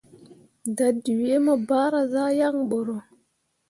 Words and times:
Dadǝwee 0.77 1.37
mu 1.45 1.55
bahra 1.67 2.01
zah 2.11 2.31
faa 2.39 2.65
boro. 2.69 2.97